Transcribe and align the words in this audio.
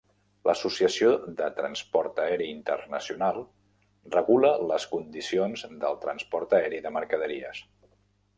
L'Associació 0.47 1.09
de 1.41 1.49
Transport 1.59 2.21
Aeri 2.23 2.47
Internacional 2.53 3.37
regula 4.17 4.51
les 4.73 4.89
condicions 4.95 5.67
del 5.85 6.01
transport 6.09 6.57
aeri 6.63 6.83
de 6.89 6.95
mercaderies. 6.99 7.63